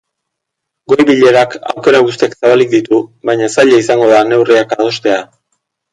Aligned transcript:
Goi-bilerak 0.93 1.53
aukera 1.73 2.01
guztiak 2.07 2.35
zabalik 2.39 2.73
ditu, 2.73 2.99
baina 3.31 3.51
zaila 3.57 3.83
izango 3.85 4.09
da 4.15 4.23
neurriak 4.31 4.75
adostea. 4.79 5.21